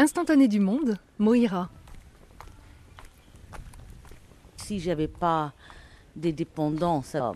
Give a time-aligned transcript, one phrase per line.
[0.00, 1.68] Instantané du monde, Moira.
[4.56, 5.52] Si j'avais pas
[6.16, 7.32] des dépendances, euh,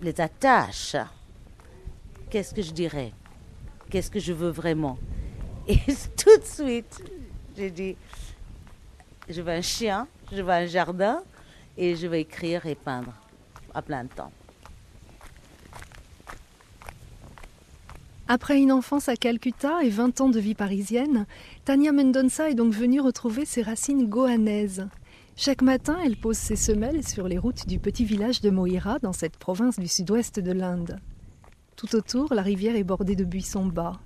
[0.00, 0.96] les attaches,
[2.30, 3.12] qu'est-ce que je dirais?
[3.90, 4.96] Qu'est-ce que je veux vraiment?
[5.68, 5.76] Et
[6.16, 7.04] tout de suite,
[7.54, 7.96] j'ai dit,
[9.28, 11.22] je veux un chien, je veux un jardin
[11.76, 13.12] et je vais écrire et peindre
[13.74, 14.32] à plein temps.
[18.34, 21.26] Après une enfance à Calcutta et 20 ans de vie parisienne,
[21.66, 24.88] Tania Mendonça est donc venue retrouver ses racines goanaises.
[25.36, 29.12] Chaque matin, elle pose ses semelles sur les routes du petit village de Moira, dans
[29.12, 30.98] cette province du sud-ouest de l'Inde.
[31.76, 34.00] Tout autour, la rivière est bordée de buissons bas.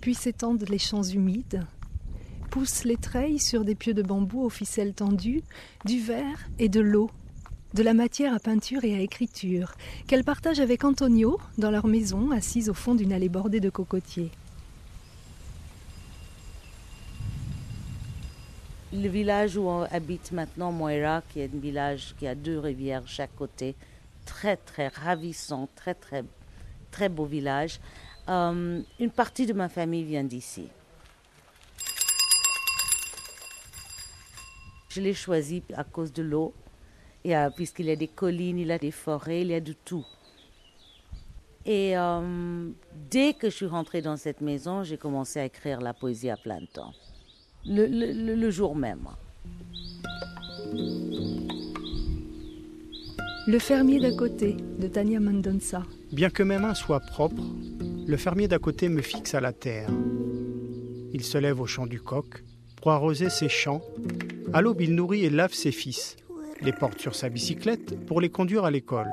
[0.00, 1.66] Puis s'étendent les champs humides.
[2.48, 5.42] Poussent les treilles sur des pieux de bambou aux ficelles tendues,
[5.84, 7.10] du verre et de l'eau
[7.74, 9.74] de la matière à peinture et à écriture,
[10.06, 14.30] qu'elle partage avec Antonio dans leur maison, assise au fond d'une allée bordée de cocotiers.
[18.92, 23.06] Le village où on habite maintenant, Moira, qui est un village qui a deux rivières
[23.06, 23.74] chaque côté,
[24.24, 27.80] très très ravissant, très très beau village.
[28.28, 30.68] Euh, une partie de ma famille vient d'ici.
[34.88, 36.54] Je l'ai choisi à cause de l'eau,
[37.54, 40.04] puisqu'il y a des collines, il y a des forêts, il y a de tout.
[41.66, 42.70] Et euh,
[43.10, 46.36] dès que je suis rentrée dans cette maison, j'ai commencé à écrire la poésie à
[46.36, 46.92] plein temps,
[47.66, 47.86] le,
[48.34, 49.08] le jour même.
[53.46, 55.82] Le fermier d'à côté, de Tania Mendonça.
[56.12, 57.44] Bien que mes mains soient propres,
[58.06, 59.88] le fermier d'à côté me fixe à la terre.
[61.12, 62.44] Il se lève au champ du coq
[62.76, 63.82] pour arroser ses champs.
[64.52, 66.16] À l'aube, il nourrit et lave ses fils
[66.60, 69.10] les porte sur sa bicyclette pour les conduire à l'école.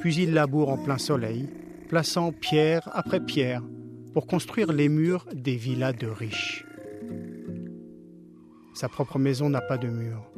[0.00, 1.48] Puis il laboure en plein soleil,
[1.88, 3.62] plaçant pierre après pierre
[4.12, 6.64] pour construire les murs des villas de riches.
[8.74, 10.30] Sa propre maison n'a pas de murs.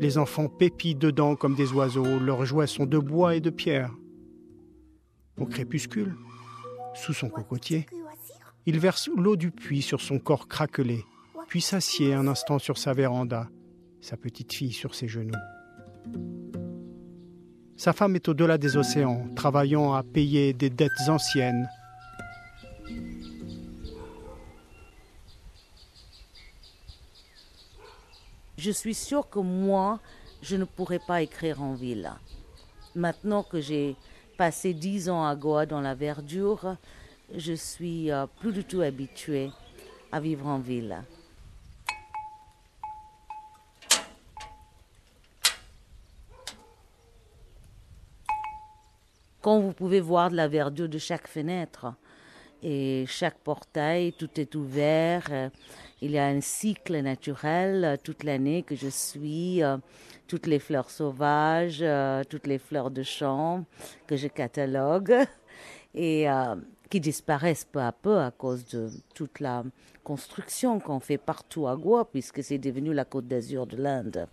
[0.00, 3.94] Les enfants pépient dedans comme des oiseaux, leurs jouets sont de bois et de pierre.
[5.38, 6.14] Au crépuscule,
[6.94, 7.86] sous son cocotier,
[8.66, 11.04] il verse l'eau du puits sur son corps craquelé,
[11.48, 13.48] puis s'assied un instant sur sa véranda,
[14.02, 15.32] sa petite fille sur ses genoux.
[17.76, 21.68] Sa femme est au-delà des océans, travaillant à payer des dettes anciennes.
[28.58, 29.98] Je suis sûre que moi,
[30.42, 32.12] je ne pourrais pas écrire en ville.
[32.94, 33.96] Maintenant que j'ai
[34.36, 36.76] passé dix ans à Goa dans la verdure,
[37.34, 39.50] je suis euh, plus du tout habituée
[40.12, 41.02] à vivre en ville.
[49.42, 51.92] Quand vous pouvez voir de la verdure de chaque fenêtre
[52.62, 55.26] et chaque portail, tout est ouvert.
[55.30, 55.48] Euh,
[56.00, 59.78] il y a un cycle naturel euh, toute l'année que je suis, euh,
[60.28, 61.84] toutes les fleurs sauvages,
[62.30, 63.64] toutes les fleurs de champ
[64.06, 65.14] que je catalogue
[65.94, 66.26] et
[66.88, 69.64] qui disparaissent peu à peu à cause de toute la
[70.04, 74.26] construction qu'on fait partout à Goa, puisque c'est devenu la côte d'Azur de l'Inde.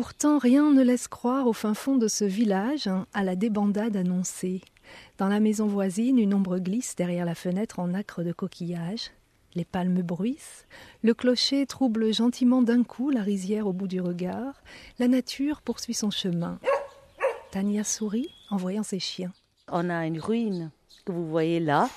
[0.00, 3.96] Pourtant, rien ne laisse croire au fin fond de ce village hein, à la débandade
[3.96, 4.60] annoncée.
[5.18, 9.10] Dans la maison voisine, une ombre glisse derrière la fenêtre en acre de coquillages.
[9.56, 10.68] Les palmes bruissent,
[11.02, 14.62] le clocher trouble gentiment d'un coup la rizière au bout du regard,
[15.00, 16.60] la nature poursuit son chemin.
[17.50, 19.32] Tania sourit en voyant ses chiens.
[19.66, 20.70] On a une ruine
[21.06, 21.90] que vous voyez là,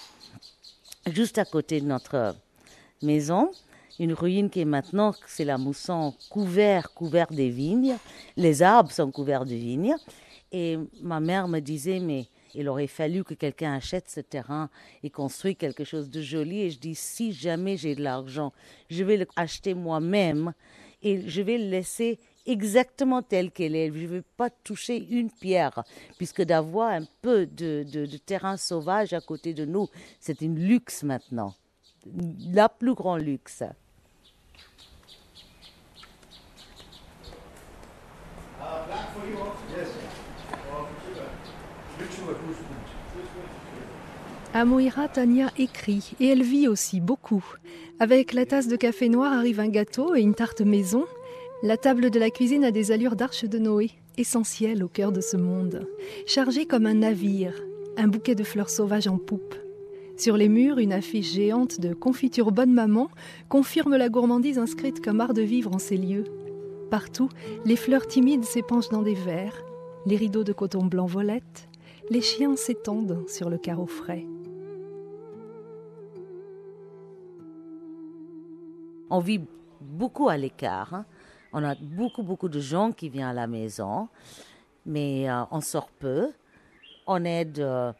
[1.06, 2.36] juste à côté de notre
[3.04, 3.52] maison
[4.00, 7.98] une ruine qui est maintenant, c'est la mousson couvert, couvert des vignes.
[8.38, 9.96] Les arbres sont couverts de vignes.
[10.52, 14.70] Et ma mère me disait, mais il aurait fallu que quelqu'un achète ce terrain
[15.04, 16.62] et construise quelque chose de joli.
[16.62, 18.52] Et je dis, si jamais j'ai de l'argent,
[18.90, 20.54] je vais l'acheter moi-même
[21.02, 23.92] et je vais le laisser exactement tel qu'elle est.
[23.94, 25.84] Je ne vais pas toucher une pierre,
[26.18, 29.88] puisque d'avoir un peu de, de, de, terrain sauvage à côté de nous,
[30.20, 31.54] c'est une luxe maintenant.
[32.52, 33.64] La plus grand luxe.
[44.62, 47.44] À Moira, Tania écrit et elle vit aussi beaucoup.
[48.00, 51.06] Avec la tasse de café noir arrive un gâteau et une tarte maison.
[51.64, 55.20] La table de la cuisine a des allures d'arche de Noé, essentielle au cœur de
[55.20, 55.88] ce monde.
[56.28, 57.56] Chargée comme un navire,
[57.98, 59.56] un bouquet de fleurs sauvages en poupe.
[60.16, 63.10] Sur les murs, une affiche géante de confiture bonne maman
[63.50, 66.26] confirme la gourmandise inscrite comme art de vivre en ces lieux.
[66.92, 67.30] Partout,
[67.66, 69.66] les fleurs timides s'épanchent dans des verres,
[70.06, 71.68] les rideaux de coton blanc volettent,
[72.12, 74.28] les chiens s'étendent sur le carreau frais.
[79.12, 79.42] On vit
[79.80, 80.94] beaucoup à l'écart.
[80.94, 81.06] Hein.
[81.54, 84.08] On a beaucoup, beaucoup de gens qui viennent à la maison,
[84.86, 86.32] mais euh, on sort peu.
[87.06, 87.92] On aide euh,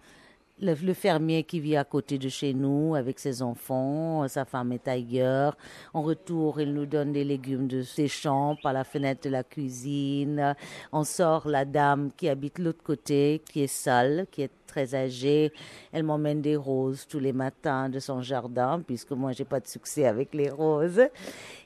[0.62, 4.88] le, fermier qui vit à côté de chez nous avec ses enfants, sa femme est
[4.88, 5.58] ailleurs.
[5.94, 9.44] En retour, il nous donne des légumes de ses champs par la fenêtre de la
[9.44, 10.56] cuisine.
[10.94, 15.52] On sort la dame qui habite l'autre côté, qui est seule, qui est très âgée.
[15.92, 19.68] Elle m'emmène des roses tous les matins de son jardin, puisque moi, j'ai pas de
[19.68, 21.04] succès avec les roses.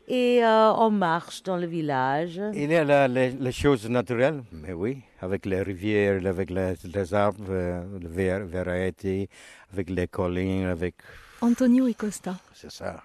[0.07, 2.41] Et euh, on marche dans le village.
[2.53, 7.83] Il y a les, choses naturelles, mais oui, avec les rivières, avec les, arbres, euh,
[7.99, 9.29] les variétés,
[9.71, 10.95] avec les collines, avec...
[11.41, 12.35] Antonio et Costa.
[12.53, 13.03] C'est ça.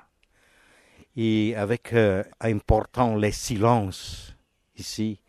[1.17, 4.35] Et avec euh, important les silences
[4.77, 5.21] ici,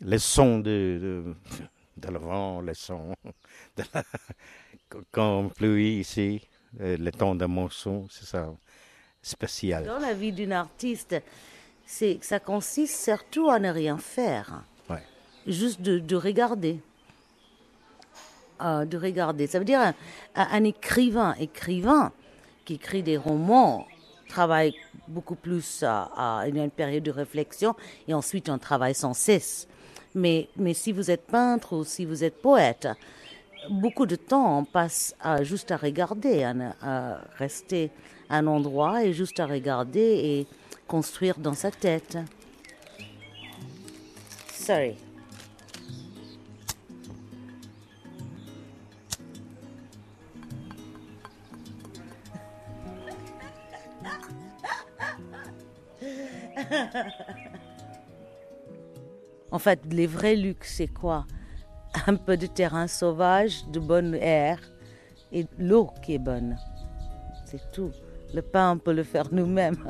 [0.00, 1.34] les sons de, de,
[2.06, 3.14] le vent, les sons
[3.76, 4.04] de la,
[5.10, 6.40] quand pluie ici,
[6.78, 8.52] le temps de mousson, c'est ça
[9.22, 9.84] spécial.
[9.84, 11.16] Dans la vie d'une artiste,
[11.86, 14.64] c'est ça consiste surtout à ne rien faire.
[15.46, 16.78] Juste de, regarder.
[18.60, 19.46] Euh, de regarder.
[19.46, 19.94] Ça veut dire
[20.34, 22.12] un, écrivain, écrivain
[22.66, 23.86] qui écrit des romans
[24.28, 24.74] travaille
[25.06, 27.74] beaucoup plus à, une période de réflexion
[28.06, 29.68] et ensuite on travaille sans cesse.
[30.14, 32.88] Mais, si vous êtes peintre ou si vous êtes poète,
[33.70, 37.90] beaucoup de temps on passe à, juste à regarder, à rester
[38.30, 40.46] un endroit et juste à regarder et
[40.86, 42.18] construire dans sa tête.
[44.52, 44.96] Sorry.
[59.50, 61.26] En fait, les vrais luxe, c'est quoi?
[62.06, 64.60] Un peu de terrain sauvage, de bonne air
[65.32, 66.56] et l'eau qui est bonne.
[67.46, 67.90] C'est tout.
[68.34, 69.82] Le pain, on peut le faire nous-mêmes.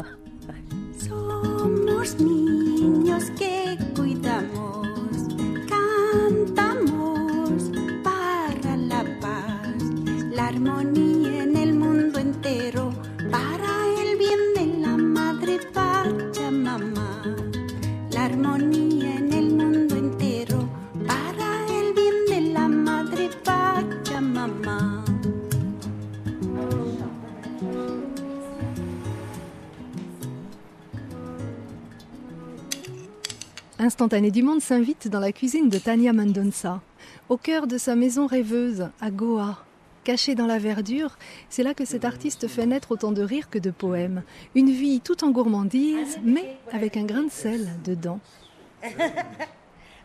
[33.81, 36.81] Instantané du Monde s'invite dans la cuisine de Tania Mendonça.
[37.29, 39.65] Au cœur de sa maison rêveuse, à Goa.
[40.05, 41.17] Cachée dans la verdure,
[41.49, 44.23] c'est là que cet artiste fait naître autant de rires que de poèmes.
[44.55, 48.21] Une vie tout en gourmandise, mais avec un grain de sel dedans.
[48.83, 48.93] I,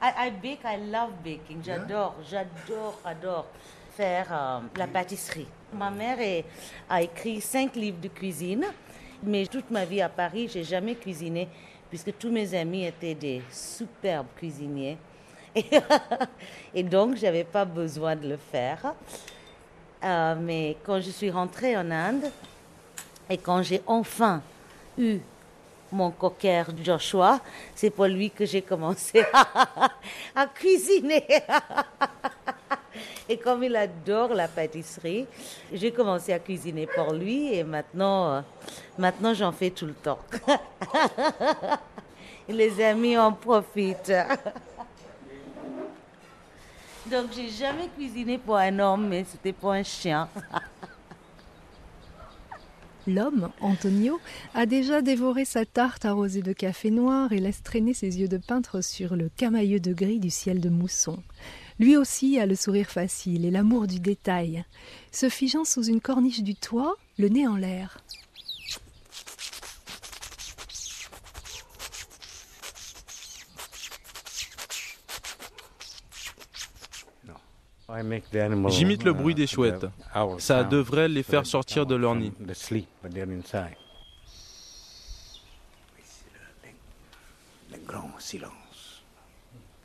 [0.01, 1.63] I bake, I love baking.
[1.63, 3.47] J'adore, j'adore, j'adore
[3.95, 5.47] faire euh, la pâtisserie.
[5.73, 6.17] Ma mère
[6.89, 8.65] a écrit cinq livres de cuisine,
[9.23, 11.47] mais toute ma vie à Paris, j'ai jamais cuisiné
[11.89, 14.97] puisque tous mes amis étaient des superbes cuisiniers.
[16.73, 18.95] Et, donc, je n'avais pas besoin de le faire.
[20.03, 22.31] Euh, mais quand je suis rentrée en Inde
[23.29, 24.41] et quand j'ai enfin
[24.97, 25.19] eu
[25.91, 27.39] mon cocker Joshua,
[27.75, 29.23] c'est pour lui que j'ai commencé
[30.35, 31.25] à cuisiner.
[33.29, 35.25] Et comme il adore la pâtisserie,
[35.71, 38.41] j'ai commencé à cuisiner pour lui et maintenant, euh,
[38.98, 40.19] maintenant j'en fais tout le temps.
[42.50, 44.12] les amis en profitent.
[47.12, 50.27] Donc j'ai jamais cuisiné pour un homme, mais c'était pour un chien.
[53.07, 54.21] L'homme, Antonio,
[54.53, 58.38] a déjà dévoré sa tarte arrosée de café noir et laisse traîner ses yeux de
[58.38, 61.21] peintre sur le camailleux de gris du ciel de mousson.
[61.80, 64.63] Lui aussi a le sourire facile et l'amour du détail,
[65.12, 67.98] se figeant sous une corniche du toit, le nez en l'air.
[78.70, 79.86] J'imite le bruit des chouettes.
[80.39, 82.32] Ça devrait les faire sortir de leur nid.
[87.72, 89.03] Le grand silence.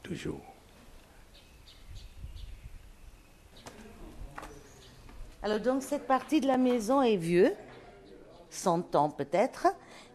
[0.02, 0.57] Toujours.
[5.56, 7.54] Donc cette partie de la maison est vieux,
[8.50, 9.66] 100 ans peut-être,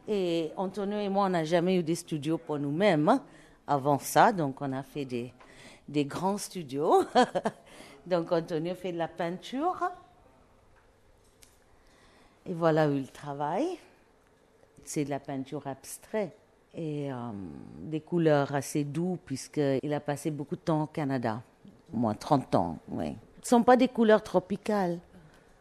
[0.08, 3.20] et Antonio et moi on n'a jamais eu des studios pour nous-mêmes
[3.66, 5.34] avant ça, donc on a fait des,
[5.88, 7.04] des grands studios.
[8.06, 9.90] donc Antonio fait de la peinture.
[12.46, 13.80] Et voilà où il travaille.
[14.84, 16.38] C'est de la peinture abstraite
[16.76, 17.16] et euh,
[17.80, 21.42] des couleurs assez douces puisqu'il a passé beaucoup de temps au Canada,
[21.92, 22.78] au moins 30 ans.
[22.90, 23.16] Oui.
[23.42, 25.00] Ce ne sont pas des couleurs tropicales.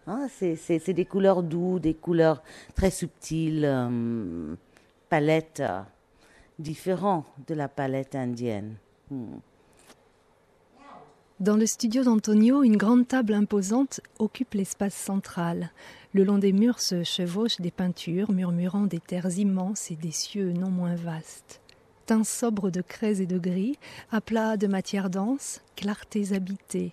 [0.06, 2.42] Hein, c'est des couleurs douces, des couleurs
[2.75, 4.56] très subtiles, euh,
[5.09, 5.82] palette euh,
[6.59, 8.76] de la palette indienne.
[9.11, 9.37] Hmm.
[11.38, 15.71] Dans le studio d'Antonio, une grande table imposante occupe l'espace central.
[16.14, 20.52] Le long des murs se chevauchent des peintures murmurant des terres immenses et des cieux
[20.52, 21.61] non moins vastes.
[22.06, 23.76] Teints sobres de craies et de gris,
[24.11, 26.92] aplats de matière dense, clartés habitées,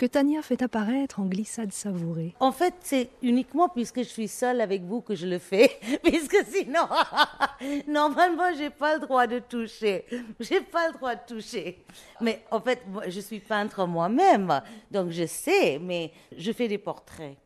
[0.00, 2.34] que Tania fait apparaître en glissade savourée.
[2.40, 6.38] En fait, c'est uniquement puisque je suis seule avec vous que je le fais, puisque
[6.46, 6.88] sinon,
[7.86, 10.06] normalement, j'ai pas le droit de toucher.
[10.40, 11.84] J'ai pas le droit de toucher.
[12.22, 17.36] Mais en fait, je suis peintre moi-même, donc je sais, mais je fais des portraits.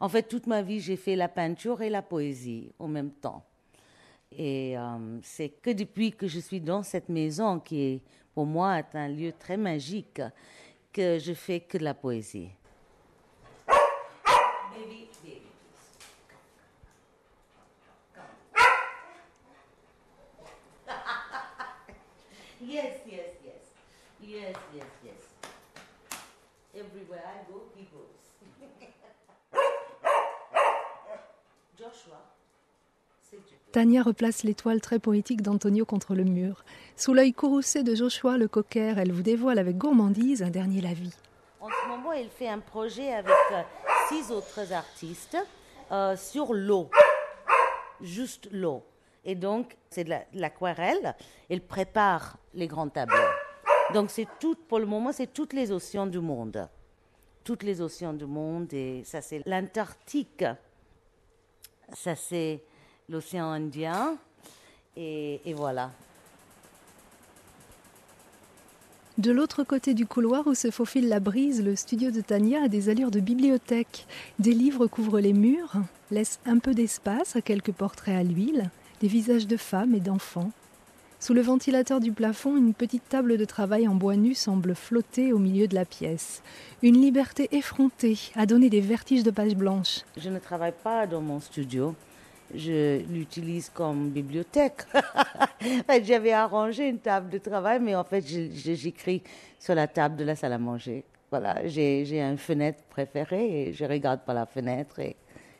[0.00, 3.42] En fait, toute ma vie, j'ai fait la peinture et la poésie en même temps.
[4.36, 8.02] Et euh, c'est que depuis que je suis dans cette maison qui est
[8.34, 10.20] pour moi un lieu très magique
[10.94, 12.52] que je fais que de la poésie.
[22.60, 23.64] yes, yes, yes.
[24.22, 25.22] Yes, yes, yes.
[26.76, 27.63] Everywhere I go,
[33.72, 36.64] Tania replace l'étoile très poétique d'Antonio contre le mur.
[36.96, 41.16] Sous l'œil courroucé de Joshua le cocker, elle vous dévoile avec gourmandise un dernier lavis.
[41.60, 43.62] En ce moment, elle fait un projet avec euh,
[44.08, 45.36] six autres artistes
[45.90, 46.88] euh, sur l'eau,
[48.00, 48.84] juste l'eau.
[49.24, 51.16] Et donc, c'est de l'aquarelle.
[51.50, 53.16] Elle prépare les grands tableaux.
[53.92, 54.10] Donc,
[54.68, 56.68] pour le moment, c'est toutes les océans du monde.
[57.42, 58.72] Toutes les océans du monde.
[58.72, 60.44] Et ça, c'est l'Antarctique.
[61.92, 62.62] Ça, c'est
[63.08, 64.16] l'océan Indien.
[64.96, 65.90] Et, voilà.
[69.18, 72.68] De l'autre côté du couloir où se faufile la brise, le studio de Tania a
[72.68, 74.06] des allures de bibliothèque.
[74.38, 75.74] Des livres couvrent les murs,
[76.10, 78.70] laissent un peu d'espace à quelques portraits à l'huile,
[79.00, 80.50] des visages de femmes et d'enfants.
[81.20, 85.32] Sous le ventilateur du plafond, une petite table de travail en bois nu semble flotter
[85.32, 86.42] au milieu de la pièce.
[86.82, 90.00] Une liberté effrontée a donné des vertiges de pages blanches.
[90.18, 91.94] Je ne travaille pas dans mon studio
[92.56, 94.82] je l'utilise comme bibliothèque.
[96.02, 99.22] J'avais arrangé une table de travail, mais en fait, j'écris
[99.58, 101.04] sur la table de la salle à manger.
[101.30, 105.16] Voilà, j'ai une fenêtre préférée et je regarde par la fenêtre et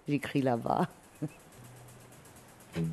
[0.07, 0.89] j'écris là-bas.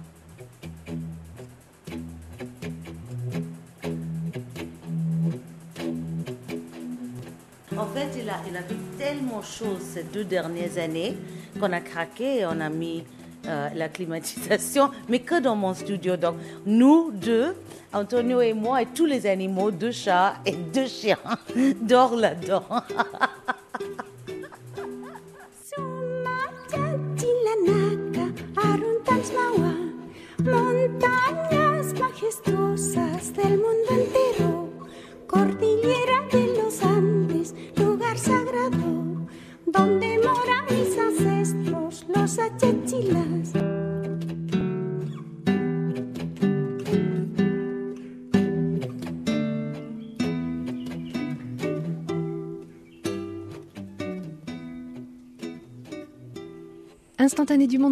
[7.77, 11.17] En fait, il a, il a vu tellement de choses ces deux dernières années
[11.59, 13.03] qu'on a craqué et on a mis
[13.47, 16.17] euh, la climatisation, mais que dans mon studio.
[16.17, 17.55] Donc, nous deux,
[17.93, 21.17] Antonio et moi, et tous les animaux, deux chats et deux chiens,
[21.81, 22.63] dorment là-dedans.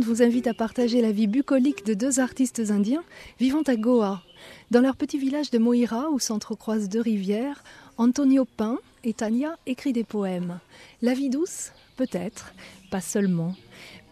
[0.01, 3.03] Vous invite à partager la vie bucolique de deux artistes indiens
[3.37, 4.23] vivant à Goa.
[4.71, 7.63] Dans leur petit village de Moira, où s'entrecroisent deux rivières,
[7.97, 10.59] Antonio peint et Tania écrit des poèmes.
[11.01, 12.53] La vie douce Peut-être,
[12.91, 13.55] pas seulement.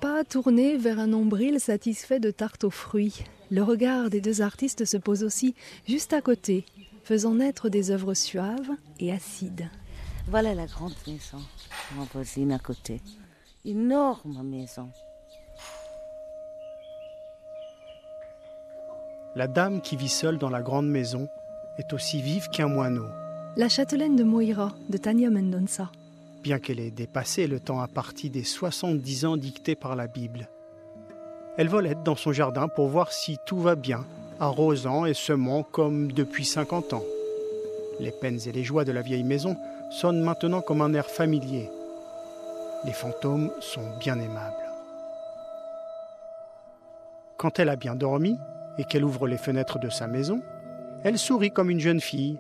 [0.02, 3.24] Pas tourné vers un nombril satisfait de tarte aux fruits.
[3.50, 5.56] Le regard des deux artistes se pose aussi
[5.88, 6.66] juste à côté,
[7.06, 9.70] faisant naître des œuvres suaves et acides.
[10.28, 11.42] Voilà la grande maison,
[11.96, 13.00] ma voisine à côté.
[13.64, 14.92] Énorme maison.
[19.38, 21.30] La dame qui vit seule dans la grande maison
[21.78, 23.06] est aussi vive qu'un moineau.
[23.56, 25.92] La châtelaine de Moira de Tania Mendonça.
[26.42, 30.50] Bien qu'elle ait dépassé le temps à partir des 70 ans dictés par la Bible.
[31.56, 34.08] Elle volette dans son jardin pour voir si tout va bien,
[34.40, 37.04] arrosant et semant comme depuis 50 ans.
[38.00, 39.56] Les peines et les joies de la vieille maison
[39.92, 41.70] sonnent maintenant comme un air familier.
[42.86, 44.56] Les fantômes sont bien aimables.
[47.38, 48.40] Quand elle a bien dormi,
[48.78, 50.42] et qu'elle ouvre les fenêtres de sa maison,
[51.04, 52.40] elle sourit comme une jeune fille,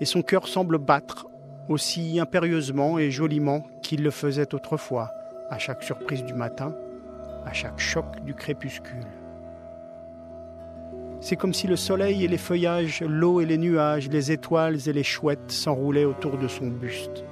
[0.00, 1.26] et son cœur semble battre
[1.68, 5.12] aussi impérieusement et joliment qu'il le faisait autrefois,
[5.50, 6.74] à chaque surprise du matin,
[7.44, 9.06] à chaque choc du crépuscule.
[11.20, 14.92] C'est comme si le soleil et les feuillages, l'eau et les nuages, les étoiles et
[14.92, 17.24] les chouettes s'enroulaient autour de son buste.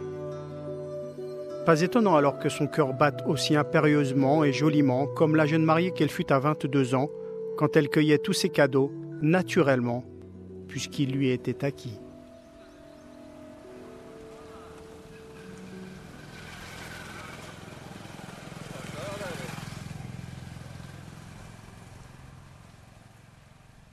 [1.67, 5.93] Pas étonnant alors que son cœur batte aussi impérieusement et joliment comme la jeune mariée
[5.93, 7.09] qu'elle fut à 22 ans,
[7.57, 8.93] quand elle cueillait tous ses cadeaux,
[9.23, 10.05] naturellement,
[10.69, 11.99] puisqu'il lui était acquis.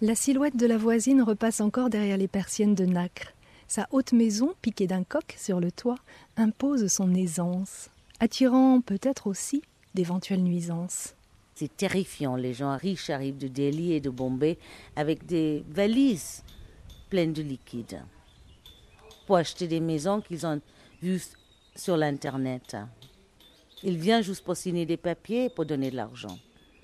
[0.03, 3.34] La silhouette de la voisine repasse encore derrière les persiennes de nacre.
[3.68, 6.00] Sa haute maison, piquée d'un coq sur le toit,
[6.38, 9.62] impose son aisance, attirant peut-être aussi
[9.94, 11.15] d'éventuelles nuisances.
[11.62, 12.36] C'est terrifiant.
[12.36, 14.58] Les gens riches arrivent de Delhi et de Bombay
[14.96, 16.44] avec des valises
[17.08, 18.01] pleines de liquide
[19.27, 20.60] pour acheter des maisons qu'ils ont
[21.03, 21.22] vues
[21.75, 22.77] sur l'Internet.
[23.84, 26.36] Ils viennent juste pour signer des papiers pour donner de l'argent.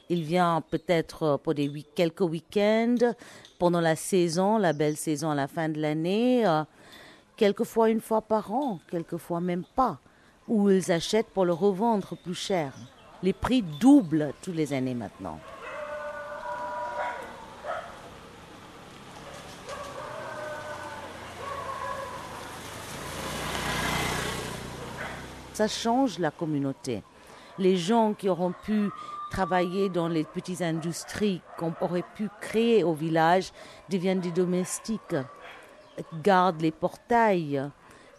[0.09, 3.15] Il vient peut-être pour des quelques week-ends,
[3.57, 6.63] pendant la saison, la belle saison à la fin de l'année, euh,
[7.35, 9.99] quelquefois une fois par an, quelquefois même pas,
[10.47, 12.75] où ils achètent pour le revendre plus cher.
[13.23, 15.39] Les prix doublent tous les années maintenant.
[25.53, 27.01] Ça change la communauté.
[27.57, 28.91] Les gens qui auront pu
[29.31, 33.51] travailler dans les petites industries qu'on aurait pu créer au village
[33.89, 35.15] deviennent des domestiques,
[36.21, 37.67] gardent les portails,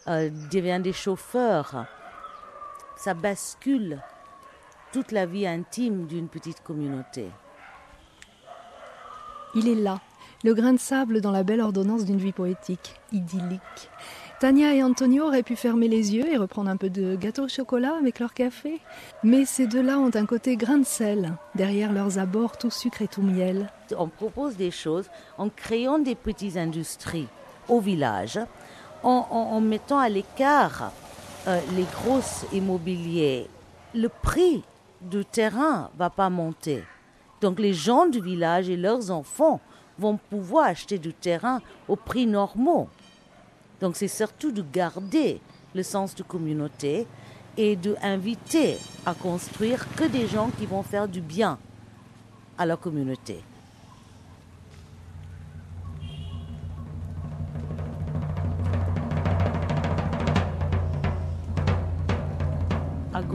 [0.08, 1.86] euh, deviennent des chauffeurs.
[2.96, 4.02] Ça bascule
[4.92, 7.26] toute la vie intime d'une petite communauté.
[9.54, 10.00] Il est là,
[10.44, 13.90] le grain de sable dans la belle ordonnance d'une vie poétique, idyllique.
[14.40, 17.48] Tania et Antonio auraient pu fermer les yeux et reprendre un peu de gâteau au
[17.48, 18.80] chocolat avec leur café.
[19.24, 23.08] Mais ces deux-là ont un côté grain de sel, derrière leurs abords tout sucre et
[23.08, 23.68] tout miel.
[23.98, 27.26] On propose des choses en créant des petites industries
[27.68, 28.38] au village,
[29.02, 30.92] en, mettant à l'écart
[31.48, 33.48] euh, les grosses immobiliers.
[33.92, 34.62] Le prix
[35.00, 36.84] du terrain va pas monter.
[37.40, 39.60] Donc les gens du village et leurs enfants
[39.98, 42.88] vont pouvoir acheter du terrain au prix normaux.
[43.80, 45.40] Donc c'est surtout de garder
[45.74, 47.06] le sens de communauté
[47.56, 51.58] et d'inviter à construire que des gens qui vont faire du bien
[52.56, 53.42] à la communauté.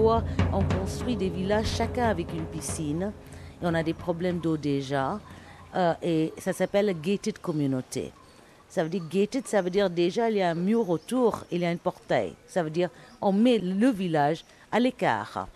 [0.05, 3.13] On construit des villages chacun avec une piscine
[3.61, 5.17] et on a des problèmes d'eau déjà
[5.75, 8.11] euh, et ça s'appelle gated communauté.
[8.67, 11.61] Ça veut dire gated, ça veut dire déjà il y a un mur autour, il
[11.61, 12.33] y a un portail.
[12.47, 12.89] Ça veut dire
[13.21, 15.47] on met le village à l'écart.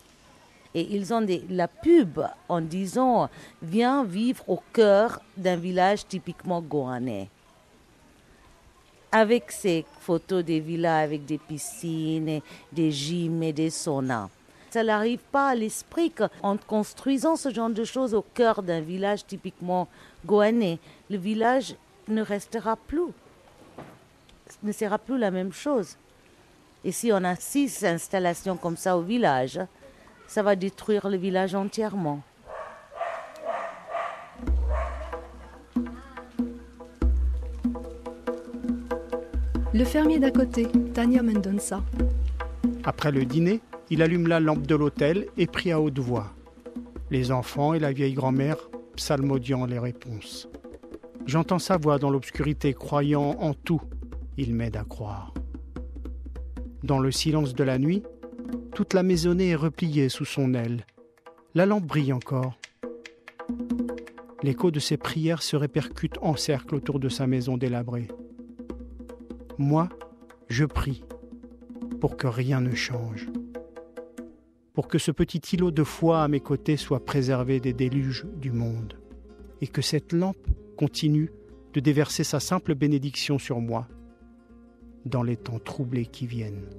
[0.74, 3.30] Et ils ont des, la pub en disant
[3.62, 7.28] viens vivre au cœur d'un village typiquement goanais.
[9.12, 12.40] Avec ces photos des villas avec des piscines,
[12.72, 14.30] des gyms et des saunas.
[14.70, 19.26] Ça n'arrive pas à l'esprit qu'en construisant ce genre de choses au cœur d'un village
[19.26, 19.88] typiquement
[20.26, 21.76] goanais, le village
[22.08, 23.12] ne restera plus,
[24.64, 25.96] ne sera plus la même chose.
[26.84, 29.60] Et si on a six installations comme ça au village,
[30.28, 32.22] ça va détruire le village entièrement.
[39.74, 41.82] Le fermier d'à côté, Tania Mendonça.
[42.84, 46.34] Après le dîner, il allume la lampe de l'hôtel et prie à haute voix.
[47.10, 48.58] Les enfants et la vieille grand-mère
[48.96, 50.50] psalmodiant les réponses.
[51.26, 53.82] J'entends sa voix dans l'obscurité, croyant en tout.
[54.38, 55.34] Il m'aide à croire.
[56.84, 58.04] Dans le silence de la nuit,
[58.74, 60.86] toute la maisonnée est repliée sous son aile.
[61.56, 62.58] La lampe brille encore.
[64.44, 68.08] L'écho de ses prières se répercute en cercle autour de sa maison délabrée.
[69.58, 69.90] Moi,
[70.50, 71.04] je prie
[72.00, 73.28] pour que rien ne change,
[74.78, 78.52] pour que ce petit îlot de foi à mes côtés soit préservé des déluges du
[78.52, 78.94] monde,
[79.60, 80.38] et que cette lampe
[80.78, 81.32] continue
[81.74, 83.88] de déverser sa simple bénédiction sur moi
[85.08, 86.70] dans les temps troublés qui viennent.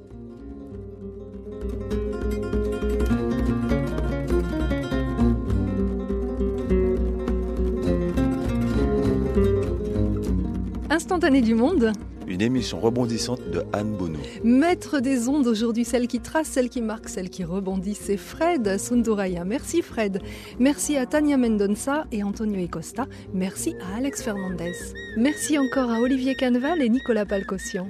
[10.88, 11.90] Instantané du monde
[12.28, 14.18] une émission rebondissante de Anne Bonneau.
[14.44, 18.78] Maître des ondes aujourd'hui, celle qui trace, celle qui marque, celle qui rebondit, c'est Fred
[18.78, 19.44] Sunduraya.
[19.44, 20.20] Merci Fred.
[20.58, 23.06] Merci à Tania Mendonça et Antonio Ecosta.
[23.32, 24.72] Merci à Alex Fernandez.
[25.16, 27.88] Merci encore à Olivier Canval et Nicolas Palcossian.